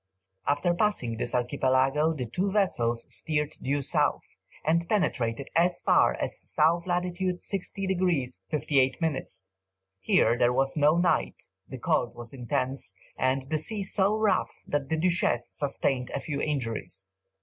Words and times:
After 0.47 0.73
passing 0.73 1.17
this 1.17 1.35
archipelago 1.35 2.11
the 2.15 2.25
two 2.25 2.51
vessels 2.51 3.05
steered 3.13 3.53
due 3.61 3.83
south, 3.83 4.23
and 4.65 4.89
penetrated 4.89 5.51
as 5.55 5.79
far 5.79 6.15
as 6.15 6.39
south 6.41 6.87
lat. 6.87 7.03
60 7.05 7.85
degrees 7.85 8.43
58 8.49 8.99
minutes. 8.99 9.51
Here, 9.99 10.35
there 10.39 10.53
was 10.53 10.75
no 10.75 10.97
night, 10.97 11.43
the 11.69 11.77
cold 11.77 12.15
was 12.15 12.33
intense, 12.33 12.95
and 13.15 13.43
the 13.51 13.59
sea 13.59 13.83
so 13.83 14.17
rough 14.17 14.49
that 14.65 14.89
the 14.89 14.97
Duchess 14.97 15.47
sustained 15.47 16.09
a 16.15 16.19
few 16.19 16.41
injuries. 16.41 17.13